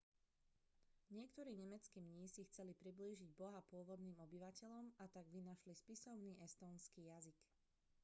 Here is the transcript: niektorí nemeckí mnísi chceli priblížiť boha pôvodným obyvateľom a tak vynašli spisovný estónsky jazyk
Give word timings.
niektorí 1.15 1.51
nemeckí 1.55 1.99
mnísi 2.01 2.41
chceli 2.49 2.73
priblížiť 2.81 3.31
boha 3.39 3.61
pôvodným 3.71 4.15
obyvateľom 4.25 4.87
a 4.97 5.05
tak 5.15 5.25
vynašli 5.35 5.73
spisovný 5.81 6.33
estónsky 6.47 6.99
jazyk 7.13 7.37